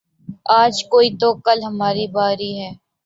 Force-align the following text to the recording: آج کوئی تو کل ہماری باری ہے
آج 0.61 0.75
کوئی 0.91 1.09
تو 1.19 1.29
کل 1.45 1.59
ہماری 1.63 2.05
باری 2.15 2.51
ہے 2.59 2.71